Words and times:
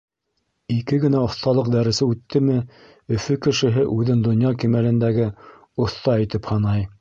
Ике 0.75 0.97
генә 1.01 1.19
оҫталыҡ 1.25 1.69
дәресе 1.75 2.07
үттеме, 2.13 2.55
Өфө 3.17 3.37
кешеһе 3.47 3.85
үҙен 3.97 4.25
донъя 4.29 4.55
кимәлендәге 4.65 5.29
оҫта 5.87 6.17
итеп 6.27 6.51
һанай. 6.55 6.87